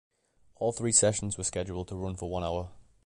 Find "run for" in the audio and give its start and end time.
1.95-2.27